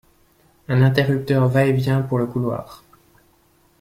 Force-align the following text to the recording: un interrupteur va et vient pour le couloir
un 0.67 0.81
interrupteur 0.81 1.47
va 1.47 1.65
et 1.67 1.73
vient 1.73 2.01
pour 2.01 2.17
le 2.17 2.25
couloir 2.25 2.83